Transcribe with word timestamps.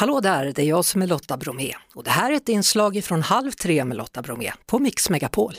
Hallå 0.00 0.20
där, 0.20 0.52
det 0.54 0.62
är 0.62 0.66
jag 0.66 0.84
som 0.84 1.02
är 1.02 1.06
Lotta 1.06 1.36
Bromé 1.36 1.74
och 1.94 2.04
det 2.04 2.10
här 2.10 2.32
är 2.32 2.36
ett 2.36 2.48
inslag 2.48 3.04
från 3.04 3.22
Halv 3.22 3.50
tre 3.50 3.84
med 3.84 3.96
Lotta 3.96 4.22
Bromé 4.22 4.52
på 4.66 4.78
Mix 4.78 5.10
Megapol. 5.10 5.54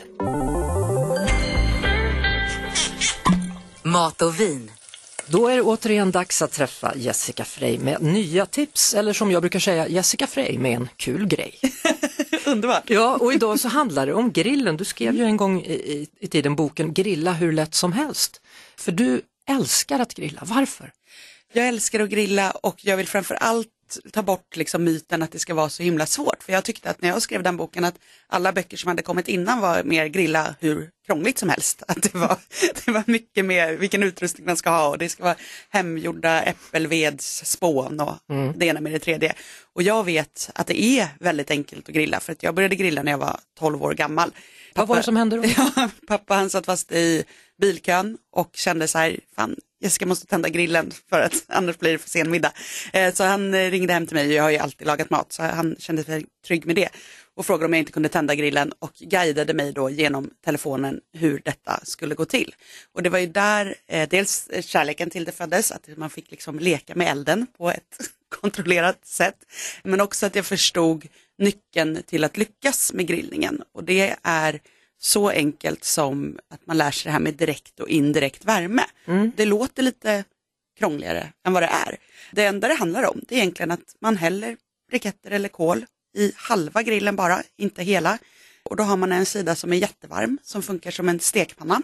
Mat 3.84 4.22
och 4.22 4.40
vin. 4.40 4.72
Då 5.28 5.48
är 5.48 5.56
det 5.56 5.62
återigen 5.62 6.12
dags 6.12 6.42
att 6.42 6.52
träffa 6.52 6.96
Jessica 6.96 7.46
Frey 7.46 7.80
med 7.80 8.02
nya 8.02 8.46
tips, 8.46 8.94
eller 8.94 9.14
som 9.14 9.32
jag 9.32 9.42
brukar 9.42 9.60
säga, 9.60 9.88
Jessica 9.88 10.28
Frey 10.28 10.58
med 10.58 10.76
en 10.76 10.90
kul 10.96 11.28
grej. 11.28 11.60
Underbart. 12.46 12.90
Ja, 12.90 13.18
och 13.18 13.34
idag 13.34 13.60
så 13.60 13.68
handlar 13.68 14.06
det 14.06 14.14
om 14.14 14.32
grillen. 14.32 14.78
Du 14.78 14.86
skrev 14.86 15.16
ju 15.16 15.24
en 15.24 15.38
gång 15.38 15.62
i, 15.62 15.74
i, 15.74 16.08
i 16.20 16.28
tiden 16.28 16.56
boken 16.56 16.94
Grilla 16.94 17.34
hur 17.34 17.52
lätt 17.52 17.76
som 17.76 17.94
helst. 17.94 18.42
För 18.78 18.92
du 18.92 19.22
älskar 19.50 20.00
att 20.00 20.14
grilla, 20.14 20.42
varför? 20.46 20.92
Jag 21.54 21.68
älskar 21.68 22.00
att 22.00 22.10
grilla 22.10 22.52
och 22.52 22.76
jag 22.82 22.98
vill 22.98 23.08
framför 23.08 23.36
allt 23.36 23.68
ta 24.12 24.22
bort 24.22 24.56
liksom 24.56 24.84
myten 24.84 25.24
att 25.24 25.32
det 25.32 25.40
ska 25.40 25.54
vara 25.54 25.70
så 25.70 25.84
himla 25.84 26.06
svårt. 26.06 26.44
För 26.44 26.54
jag 26.54 26.64
tyckte 26.64 26.90
att 26.90 27.02
när 27.02 27.10
jag 27.10 27.22
skrev 27.22 27.44
den 27.44 27.58
boken 27.58 27.86
att 27.86 27.96
alla 28.28 28.54
böcker 28.54 28.78
som 28.78 28.88
hade 28.88 29.02
kommit 29.02 29.28
innan 29.28 29.62
var 29.62 29.84
mer 29.84 30.06
grilla 30.06 30.56
hur 30.60 30.90
krångligt 31.06 31.38
som 31.38 31.50
helst. 31.50 31.84
Att 31.88 32.02
det 32.02 32.16
var, 32.16 32.38
det 32.86 32.92
var 32.92 33.04
mycket 33.08 33.46
mer 33.46 33.74
vilken 33.74 34.04
utrustning 34.04 34.46
man 34.46 34.58
ska 34.58 34.70
ha 34.70 34.90
och 34.90 34.98
det 34.98 35.10
ska 35.10 35.24
vara 35.24 35.36
hemgjorda 35.70 36.42
äppelvedsspån 36.42 38.00
och 38.00 38.16
mm. 38.30 38.54
det 38.56 38.66
ena 38.66 38.82
med 38.82 38.92
det 38.92 39.00
tredje. 39.00 39.34
Och 39.74 39.84
jag 39.84 40.04
vet 40.04 40.50
att 40.56 40.68
det 40.68 40.82
är 40.82 41.08
väldigt 41.20 41.52
enkelt 41.52 41.90
att 41.90 41.96
grilla 41.96 42.20
för 42.20 42.32
att 42.32 42.44
jag 42.44 42.56
började 42.56 42.76
grilla 42.76 43.04
när 43.04 43.12
jag 43.12 43.20
var 43.20 43.40
12 43.60 43.84
år 43.84 43.94
gammal. 43.94 44.30
Pappa, 44.30 44.82
Vad 44.82 44.88
var 44.88 44.96
det 44.96 45.04
som 45.04 45.16
hände 45.16 45.38
då? 45.38 45.44
Ja, 45.58 45.90
pappa 46.08 46.36
han 46.36 46.50
satt 46.50 46.66
fast 46.66 46.92
i 46.92 47.24
bilkön 47.62 48.18
och 48.32 48.50
kände 48.54 48.88
så 48.88 48.98
här, 48.98 49.20
fan 49.36 49.56
Jessica 49.82 50.06
måste 50.06 50.28
tända 50.28 50.50
grillen 50.50 50.92
för 51.10 51.22
att 51.22 51.44
annars 51.48 51.78
blir 51.78 51.92
det 51.92 51.98
för 51.98 52.10
sen 52.10 52.32
middag. 52.32 52.52
Eh, 52.94 53.14
så 53.14 53.24
han 53.24 53.54
eh, 53.54 53.72
ringde 53.72 53.94
hem 53.94 54.08
till 54.08 54.16
mig, 54.16 54.34
jag 54.34 54.44
har 54.44 54.50
ju 54.50 54.58
alltid 54.58 54.88
lagat 54.88 55.10
mat, 55.10 55.32
så 55.34 55.44
han 55.44 55.76
kände 55.80 56.04
sig 56.04 56.26
trygg 56.48 56.66
med 56.66 56.76
det 56.76 56.90
och 57.36 57.46
frågade 57.46 57.66
om 57.66 57.74
jag 57.74 57.80
inte 57.80 57.92
kunde 57.92 58.10
tända 58.10 58.36
grillen 58.36 58.74
och 58.80 58.94
guidade 59.00 59.54
mig 59.54 59.74
då 59.74 59.90
genom 59.90 60.30
telefonen 60.46 61.00
hur 61.14 61.42
detta 61.46 61.80
skulle 61.84 62.16
gå 62.16 62.26
till. 62.26 62.56
Och 62.94 63.04
det 63.04 63.10
var 63.10 63.20
ju 63.20 63.28
där 63.28 63.76
eh, 63.88 64.10
dels 64.10 64.50
kärleken 64.62 65.10
till 65.10 65.26
det 65.26 65.32
föddes, 65.32 65.72
att 65.72 65.98
man 65.98 66.10
fick 66.10 66.32
liksom 66.32 66.60
leka 66.60 66.96
med 66.96 67.08
elden 67.08 67.48
på 67.58 67.70
ett 67.70 67.98
kontrollerat 68.42 69.06
sätt, 69.06 69.38
men 69.84 70.02
också 70.02 70.26
att 70.26 70.36
jag 70.36 70.46
förstod 70.46 71.08
nyckeln 71.38 72.04
till 72.06 72.24
att 72.24 72.38
lyckas 72.38 72.94
med 72.94 73.08
grillningen 73.08 73.64
och 73.74 73.84
det 73.84 74.16
är 74.24 74.60
så 75.04 75.30
enkelt 75.30 75.84
som 75.84 76.40
att 76.50 76.66
man 76.68 76.78
lär 76.78 76.92
sig 76.92 77.10
det 77.10 77.14
här 77.14 77.20
med 77.20 77.34
direkt 77.34 77.80
och 77.80 77.90
indirekt 77.90 78.46
värme. 78.46 78.86
Mm. 79.06 79.32
Det 79.36 79.46
låter 79.46 79.84
lite 79.84 80.24
krångligare 80.80 81.34
än 81.46 81.54
vad 81.54 81.64
det 81.64 81.68
är. 81.88 81.98
Det 82.32 82.46
enda 82.46 82.68
det 82.68 82.74
handlar 82.74 83.10
om 83.10 83.22
det 83.28 83.36
är 83.36 83.40
egentligen 83.40 83.72
att 83.72 83.96
man 84.00 84.18
häller 84.18 84.58
briketter 84.90 85.32
eller 85.32 85.50
kol 85.50 85.86
i 86.18 86.32
halva 86.36 86.84
grillen 86.84 87.16
bara, 87.16 87.44
inte 87.58 87.84
hela. 87.84 88.18
Och 88.64 88.76
då 88.76 88.84
har 88.84 88.98
man 88.98 89.12
en 89.12 89.26
sida 89.26 89.56
som 89.56 89.74
är 89.74 89.78
jättevarm 89.78 90.38
som 90.44 90.64
funkar 90.64 90.92
som 90.92 91.10
en 91.10 91.20
stekpanna. 91.20 91.82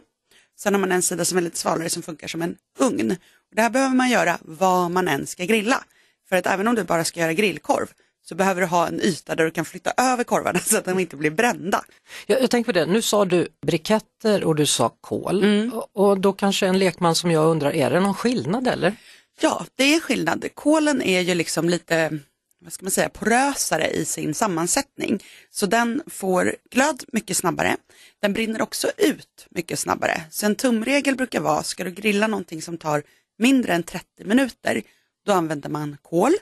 Sen 0.58 0.74
har 0.74 0.80
man 0.80 0.92
en 0.92 1.02
sida 1.02 1.26
som 1.26 1.38
är 1.38 1.42
lite 1.42 1.58
svalare 1.58 1.90
som 1.90 2.04
funkar 2.04 2.28
som 2.28 2.42
en 2.42 2.56
ugn. 2.80 3.12
Och 3.50 3.56
det 3.56 3.62
här 3.62 3.70
behöver 3.70 3.96
man 3.96 4.10
göra 4.10 4.38
vad 4.42 4.92
man 4.92 5.08
än 5.08 5.28
ska 5.28 5.46
grilla. 5.46 5.84
För 6.30 6.36
att 6.36 6.48
även 6.48 6.68
om 6.68 6.76
du 6.76 6.84
bara 6.84 7.04
ska 7.04 7.20
göra 7.20 7.34
grillkorv 7.34 7.88
så 8.30 8.36
behöver 8.36 8.62
du 8.62 8.68
ha 8.68 8.88
en 8.88 9.02
yta 9.02 9.36
där 9.36 9.46
du 9.46 9.52
kan 9.52 9.66
flytta 9.66 9.94
över 9.98 10.24
korvarna 10.24 10.60
så 10.66 10.78
att 10.78 10.86
de 10.86 11.00
inte 11.00 11.16
blir 11.16 11.32
brända. 11.32 11.84
Jag, 12.26 12.42
jag 12.42 12.50
tänker 12.50 12.74
på 12.74 12.80
det, 12.80 12.86
nu 12.86 13.02
sa 13.02 13.26
du 13.26 13.48
briketter 13.66 14.44
och 14.44 14.56
du 14.56 14.66
sa 14.66 14.90
kol 14.90 15.44
mm. 15.44 15.74
och, 15.74 15.90
och, 15.94 16.20
då 16.20 16.34
kanske 16.34 16.68
en 16.68 16.80
lekman 16.80 17.16
som 17.16 17.32
jag 17.32 17.46
undrar, 17.46 17.72
är 17.72 17.90
det 17.90 18.00
någon 18.00 18.14
skillnad 18.14 18.68
eller? 18.68 18.96
Ja, 19.42 19.66
det 19.76 19.96
är 19.96 20.00
skillnad. 20.00 20.46
Kolen 20.54 21.02
är 21.02 21.22
ju 21.22 21.36
liksom 21.36 21.70
lite 21.70 22.20
vad 22.60 22.74
ska 22.74 22.86
man 22.86 22.92
säga, 22.92 23.10
porösare 23.10 23.88
i 23.88 24.06
sin 24.06 24.34
sammansättning. 24.34 25.24
Så 25.52 25.66
den 25.66 26.02
får 26.08 26.56
glöd 26.72 27.04
mycket 27.08 27.38
snabbare. 27.38 27.78
Den 28.22 28.34
brinner 28.34 28.62
också 28.62 28.92
ut 28.98 29.48
mycket 29.50 29.80
snabbare. 29.80 30.22
Så 30.32 30.46
en 30.46 30.56
tumregel 30.56 31.16
brukar 31.16 31.42
vara, 31.42 31.64
ska 31.64 31.84
du 31.84 31.92
grilla 31.92 32.28
någonting 32.28 32.62
som 32.62 32.78
tar 32.78 33.04
mindre 33.38 33.74
än 33.74 33.84
30 33.84 34.06
minuter, 34.24 34.82
då 35.26 35.34
använder 35.34 35.70
man 35.70 35.98
kol. 36.02 36.34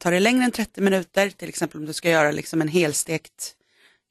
Tar 0.00 0.12
det 0.12 0.20
längre 0.20 0.44
än 0.44 0.50
30 0.50 0.80
minuter, 0.80 1.30
till 1.30 1.48
exempel 1.48 1.80
om 1.80 1.86
du 1.86 1.92
ska 1.92 2.10
göra 2.10 2.30
liksom 2.30 2.60
en 2.60 2.68
helstekt 2.68 3.54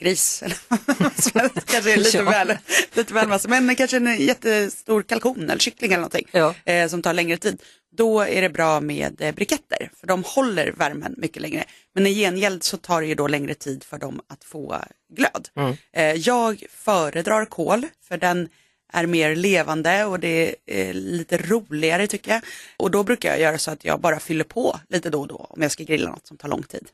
gris, 0.04 0.44
eller 0.46 1.62
kanske 1.72 1.94
är 1.94 1.98
lite, 1.98 2.18
ja. 2.18 2.24
väl, 2.24 2.58
lite 2.94 3.14
väl 3.14 3.28
massa, 3.28 3.48
men 3.48 3.76
kanske 3.76 3.98
en 3.98 4.18
jättestor 4.18 5.04
kalkon 5.04 5.44
eller 5.44 5.60
kyckling 5.60 5.92
eller 5.92 6.02
någonting 6.02 6.28
ja. 6.32 6.56
eh, 6.66 6.88
som 6.88 7.02
tar 7.02 7.14
längre 7.14 7.38
tid. 7.38 7.62
Då 7.98 8.22
är 8.22 8.42
det 8.42 8.50
bra 8.50 8.82
med 8.82 9.22
eh, 9.22 9.36
briketter, 9.36 9.92
för 10.00 10.08
de 10.08 10.24
håller 10.24 10.72
värmen 10.72 11.16
mycket 11.18 11.42
längre. 11.42 11.64
Men 11.96 12.08
i 12.08 12.14
gengäld 12.14 12.64
så 12.64 12.78
tar 12.78 13.02
det 13.02 13.08
ju 13.08 13.16
då 13.16 13.28
längre 13.28 13.54
tid 13.54 13.84
för 13.84 13.98
dem 13.98 14.22
att 14.28 14.44
få 14.44 14.82
glöd. 15.14 15.50
Mm. 15.56 15.76
Eh, 15.94 16.14
jag 16.14 16.64
föredrar 16.70 17.46
kol, 17.46 17.88
för 18.08 18.18
den 18.18 18.50
är 18.94 19.06
mer 19.06 19.36
levande 19.36 20.06
och 20.06 20.20
det 20.20 20.56
är 20.66 20.94
lite 20.94 21.38
roligare 21.38 22.08
tycker 22.08 22.31
jag. 22.31 22.42
Och 22.78 22.92
då 22.92 23.04
brukar 23.04 23.30
jag 23.30 23.40
göra 23.40 23.58
så 23.58 23.72
att 23.72 23.86
jag 23.86 24.00
bara 24.00 24.20
fyller 24.20 24.44
på 24.44 24.80
lite 24.90 25.09
då 25.09 25.22
och 25.22 25.28
då 25.28 25.48
om 25.50 25.62
jag 25.62 25.72
ska 25.72 25.84
grilla 25.84 26.09
något 26.09 26.28
som 26.28 26.38
tar 26.38 26.50
lång 26.50 26.64
tid. 26.64 26.88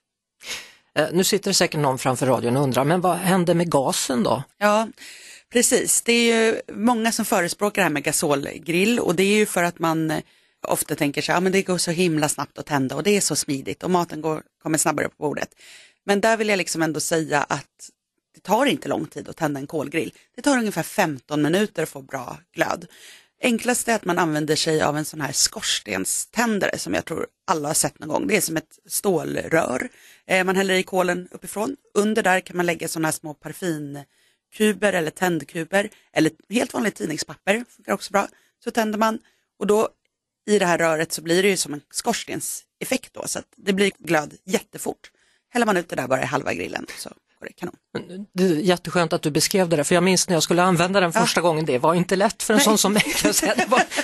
Eh, 0.95 1.07
nu 1.11 1.23
sitter 1.23 1.49
det 1.49 1.53
säkert 1.53 1.79
någon 1.79 1.97
framför 1.97 2.25
radion 2.25 2.57
och 2.57 2.63
undrar, 2.63 2.83
men 2.83 3.01
vad 3.01 3.17
händer 3.17 3.53
med 3.53 3.71
gasen 3.71 4.23
då? 4.23 4.43
Ja, 4.57 4.87
precis. 5.51 6.01
Det 6.01 6.13
är 6.13 6.45
ju 6.45 6.61
många 6.73 7.11
som 7.11 7.25
förespråkar 7.25 7.81
det 7.81 7.83
här 7.83 7.89
med 7.89 8.03
gasolgrill 8.03 8.99
och 8.99 9.15
det 9.15 9.23
är 9.23 9.35
ju 9.35 9.45
för 9.45 9.63
att 9.63 9.79
man 9.79 10.11
eh, 10.11 10.19
ofta 10.67 10.95
tänker 10.95 11.21
sig, 11.21 11.35
ja 11.35 11.39
men 11.39 11.51
det 11.51 11.61
går 11.61 11.77
så 11.77 11.91
himla 11.91 12.29
snabbt 12.29 12.57
att 12.57 12.65
tända 12.65 12.95
och 12.95 13.03
det 13.03 13.17
är 13.17 13.21
så 13.21 13.35
smidigt 13.35 13.83
och 13.83 13.91
maten 13.91 14.21
går, 14.21 14.43
kommer 14.63 14.77
snabbare 14.77 15.09
på 15.09 15.15
bordet. 15.17 15.49
Men 16.05 16.21
där 16.21 16.37
vill 16.37 16.49
jag 16.49 16.57
liksom 16.57 16.81
ändå 16.81 16.99
säga 16.99 17.43
att 17.49 17.89
det 18.39 18.47
tar 18.47 18.65
inte 18.65 18.87
lång 18.87 19.05
tid 19.05 19.29
att 19.29 19.37
tända 19.37 19.59
en 19.59 19.67
kolgrill. 19.67 20.13
Det 20.35 20.41
tar 20.41 20.57
ungefär 20.57 20.83
15 20.83 21.41
minuter 21.41 21.83
att 21.83 21.89
få 21.89 22.01
bra 22.01 22.37
glöd. 22.53 22.87
Enklast 23.41 23.87
är 23.87 23.95
att 23.95 24.05
man 24.05 24.19
använder 24.19 24.55
sig 24.55 24.81
av 24.81 24.97
en 24.97 25.05
sån 25.05 25.21
här 25.21 25.31
skorstenständare 25.31 26.77
som 26.77 26.93
jag 26.93 27.05
tror 27.05 27.27
alla 27.47 27.69
har 27.69 27.73
sett 27.73 27.99
någon 27.99 28.09
gång. 28.09 28.27
Det 28.27 28.37
är 28.37 28.41
som 28.41 28.57
ett 28.57 28.79
stålrör. 28.85 29.89
Eh, 30.27 30.43
man 30.43 30.55
häller 30.55 30.73
i 30.73 30.83
kolen 30.83 31.27
uppifrån. 31.31 31.75
Under 31.93 32.23
där 32.23 32.39
kan 32.39 32.57
man 32.57 32.65
lägga 32.65 32.87
såna 32.87 33.07
här 33.07 33.13
små 33.13 33.33
parfymkuber 33.33 34.93
eller 34.93 35.11
tändkuber 35.11 35.89
eller 36.13 36.31
helt 36.49 36.73
vanligt 36.73 36.95
tidningspapper. 36.95 37.65
Funkar 37.69 37.93
också 37.93 38.11
bra. 38.11 38.27
Så 38.63 38.71
tänder 38.71 38.99
man 38.99 39.19
och 39.59 39.67
då 39.67 39.89
i 40.47 40.59
det 40.59 40.65
här 40.65 40.77
röret 40.77 41.11
så 41.11 41.21
blir 41.21 41.43
det 41.43 41.49
ju 41.49 41.57
som 41.57 41.73
en 41.73 41.81
skorstenseffekt 41.91 43.13
då 43.13 43.27
så 43.27 43.39
att 43.39 43.53
det 43.55 43.73
blir 43.73 43.91
glöd 43.97 44.33
jättefort. 44.45 45.11
Häller 45.49 45.65
man 45.65 45.77
ut 45.77 45.89
det 45.89 45.95
där 45.95 46.07
bara 46.07 46.21
i 46.21 46.25
halva 46.25 46.53
grillen 46.53 46.85
så 46.97 47.09
går 47.39 47.47
det 47.47 47.53
kanon. 47.53 48.25
Det 48.33 48.43
är 48.43 48.47
jätteskönt 48.47 49.13
att 49.13 49.21
du 49.21 49.31
beskrev 49.31 49.69
det 49.69 49.75
där, 49.75 49.83
för 49.83 49.95
jag 49.95 50.03
minns 50.03 50.27
när 50.27 50.35
jag 50.35 50.43
skulle 50.43 50.63
använda 50.63 50.99
den 50.99 51.13
första 51.13 51.39
ja. 51.39 51.41
gången, 51.41 51.65
det 51.65 51.77
var 51.77 51.93
inte 51.93 52.15
lätt 52.15 52.43
för 52.43 52.53
en 52.53 52.57
Nej. 52.57 52.65
sån 52.65 52.77
som 52.77 52.93
mig. 52.93 53.03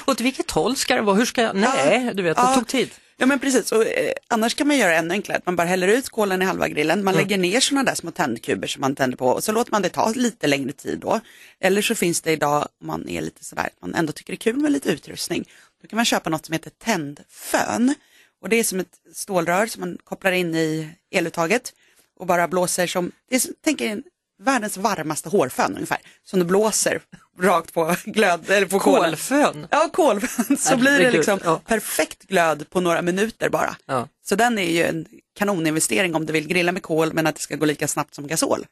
åt 0.08 0.22
vilket 0.22 0.52
håll 0.52 0.76
ska 0.76 0.96
det 0.96 1.02
vara? 1.02 1.16
Hur 1.16 1.26
ska 1.26 1.42
jag? 1.42 1.56
Nej, 1.56 2.12
du 2.14 2.24
vet, 2.24 2.38
det 2.38 2.56
tog 2.56 2.68
tid. 2.68 2.90
Ja 3.18 3.26
men 3.26 3.40
precis, 3.40 3.72
och, 3.72 3.86
eh, 3.86 4.14
annars 4.28 4.56
kan 4.56 4.68
man 4.68 4.78
göra 4.78 4.96
ännu 4.96 5.14
enklare, 5.14 5.42
man 5.46 5.56
bara 5.56 5.68
häller 5.68 5.88
ut 5.88 6.10
kolen 6.10 6.42
i 6.42 6.46
halva 6.46 6.68
grillen, 6.68 7.04
man 7.04 7.14
mm. 7.14 7.24
lägger 7.24 7.38
ner 7.38 7.60
sådana 7.60 7.84
där 7.84 7.96
små 7.96 8.12
tändkuber 8.12 8.68
som 8.68 8.82
man 8.82 8.96
tänder 8.96 9.18
på 9.18 9.28
och 9.28 9.44
så 9.44 9.52
låter 9.52 9.72
man 9.72 9.82
det 9.82 9.90
ta 9.90 10.12
lite 10.16 10.48
längre 10.48 10.72
tid 10.72 11.00
då. 11.00 11.20
Eller 11.60 11.82
så 11.82 11.96
finns 11.96 12.22
det 12.22 12.32
idag, 12.32 12.68
om 12.82 12.88
man 12.88 13.10
är 13.10 13.22
lite 13.22 13.46
sådär, 13.46 13.70
man 13.82 13.96
ändå 13.96 14.14
tycker 14.14 14.34
det 14.34 14.36
är 14.36 14.52
kul 14.52 14.58
med 14.58 14.72
lite 14.72 14.90
utrustning, 14.90 15.46
då 15.82 15.88
kan 15.88 15.98
man 15.98 16.06
köpa 16.06 16.30
något 16.30 16.46
som 16.46 16.54
heter 16.54 16.70
tändfön. 16.70 17.96
Och 18.42 18.50
det 18.50 18.56
är 18.56 18.64
som 18.64 18.80
ett 18.80 19.00
stålrör 19.14 19.66
som 19.66 19.80
man 19.80 19.98
kopplar 20.04 20.32
in 20.32 20.56
i 20.56 20.90
eluttaget 21.12 21.74
och 22.20 22.28
bara 22.28 22.48
blåser 22.48 22.88
som, 22.88 23.12
det 23.30 23.36
är, 23.36 23.42
tänk 23.64 23.82
er 23.82 24.04
världens 24.40 24.78
varmaste 24.78 25.30
hårfön 25.30 25.74
ungefär, 25.74 25.98
som 26.24 26.40
du 26.40 26.46
blåser 26.46 27.02
rakt 27.40 27.74
på 27.74 27.96
glöd, 28.06 28.50
eller 28.50 28.68
på 28.68 28.80
kolfön. 28.80 29.68
Ja, 29.72 29.90
kolfön, 29.94 30.58
så 30.60 30.78
blir 30.78 31.00
det 31.00 31.12
liksom 31.12 31.40
ja. 31.44 31.62
perfekt 31.66 32.24
glöd 32.24 32.70
på 32.70 32.82
några 32.82 33.02
minuter 33.02 33.50
bara. 33.50 33.76
Ja. 33.86 34.08
Så 34.26 34.36
den 34.36 34.60
är 34.60 34.72
ju 34.72 34.84
en 34.84 35.06
kanoninvestering 35.38 36.16
om 36.16 36.26
du 36.26 36.34
vill 36.34 36.48
grilla 36.48 36.72
med 36.72 36.84
kol 36.84 37.14
men 37.14 37.28
att 37.28 37.36
det 37.36 37.42
ska 37.42 37.56
gå 37.56 37.66
lika 37.66 37.88
snabbt 37.88 38.16
som 38.16 38.28
gasol. 38.28 38.66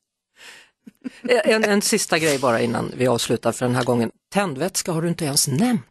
En, 1.24 1.64
en 1.64 1.82
sista 1.82 2.20
grej 2.20 2.40
bara 2.40 2.62
innan 2.62 2.92
vi 2.98 3.08
avslutar 3.08 3.52
för 3.52 3.66
den 3.66 3.76
här 3.76 3.84
gången. 3.84 4.12
Tändvätska 4.34 4.92
har 4.92 5.02
du 5.02 5.08
inte 5.08 5.26
ens 5.26 5.48
nämnt. 5.48 5.84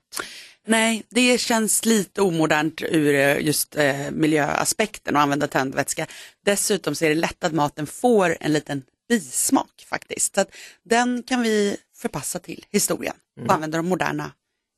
Nej, 0.67 1.03
det 1.09 1.41
känns 1.41 1.85
lite 1.85 2.23
omodernt 2.23 2.82
ur 2.82 3.14
eh, 3.14 3.41
just 3.41 3.76
eh, 3.76 4.11
miljöaspekten 4.11 5.17
att 5.17 5.23
använda 5.23 5.47
tändvätska. 5.47 6.06
Dessutom 6.44 6.94
så 6.94 7.05
är 7.05 7.09
det 7.09 7.14
lätt 7.14 7.44
att 7.44 7.53
maten 7.53 7.87
får 7.87 8.37
en 8.41 8.53
liten 8.53 8.82
bismak 9.09 9.87
faktiskt. 9.88 10.35
Så 10.35 10.41
att 10.41 10.55
den 10.85 11.23
kan 11.23 11.43
vi 11.43 11.76
förpassa 11.97 12.38
till 12.38 12.64
historien 12.70 13.14
och 13.37 13.43
mm. 13.43 13.50
använda 13.50 13.79
de 13.79 13.88
moderna 13.88 14.32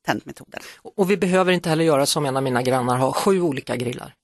tändmetoderna. 0.07 0.65
Och 0.97 1.11
vi 1.11 1.17
behöver 1.17 1.53
inte 1.53 1.69
heller 1.69 1.85
göra 1.85 2.07
som 2.07 2.27
en 2.27 2.37
av 2.37 2.43
mina 2.43 2.63
grannar 2.63 2.97
har, 2.97 3.13
sju 3.13 3.41
olika 3.41 3.77
grillar. 3.77 4.15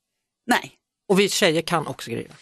Nej. 0.47 0.73
Och 1.09 1.21
vi 1.21 1.29
tjejer 1.29 1.63
kan 1.63 1.87
också 1.87 2.11
grilla. 2.11 2.35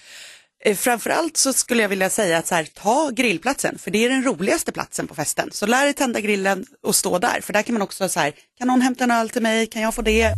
Eh, 0.65 0.77
framförallt 0.77 1.37
så 1.37 1.53
skulle 1.53 1.83
jag 1.83 1.89
vilja 1.89 2.11
säga 2.11 2.39
att 2.39 2.47
så 2.47 2.55
här, 2.55 2.65
ta 2.65 3.11
grillplatsen, 3.11 3.79
för 3.79 3.91
det 3.91 4.05
är 4.05 4.09
den 4.09 4.25
roligaste 4.25 4.73
platsen 4.73 5.07
på 5.07 5.15
festen. 5.15 5.49
Så 5.53 5.67
lär 5.67 5.85
dig 5.85 5.95
tända 5.95 6.21
grillen 6.21 6.67
och 6.83 6.95
stå 6.95 7.19
där, 7.19 7.41
för 7.41 7.53
där 7.53 7.63
kan 7.63 7.73
man 7.73 7.83
också 7.83 8.09
så 8.09 8.21
här, 8.21 8.33
kan 8.59 8.69
någon 8.69 8.81
hämta 8.81 9.05
en 9.05 9.11
öl 9.11 9.31
till 9.31 9.43
mig, 9.43 9.67
kan 9.67 9.83
jag 9.83 9.95
få 9.95 10.03
det? 10.03 10.35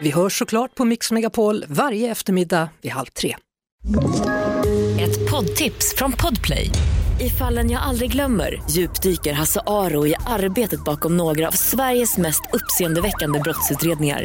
Vi 0.00 0.10
hörs 0.10 0.38
såklart 0.38 0.74
på 0.74 0.84
Mix 0.84 1.12
Megapol 1.12 1.64
varje 1.68 2.10
eftermiddag 2.10 2.68
vid 2.82 2.92
halv 2.92 3.06
tre. 3.06 3.36
Ett 5.00 5.30
poddtips 5.30 5.94
från 5.96 6.12
Podplay. 6.12 6.70
I 7.20 7.30
fallen 7.30 7.70
jag 7.70 7.82
aldrig 7.82 8.12
glömmer 8.12 8.62
djupdyker 8.70 9.32
Hasse 9.32 9.60
Aro 9.66 10.06
i 10.06 10.14
arbetet 10.26 10.84
bakom 10.84 11.16
några 11.16 11.48
av 11.48 11.52
Sveriges 11.52 12.16
mest 12.16 12.42
uppseendeväckande 12.52 13.38
brottsutredningar. 13.38 14.24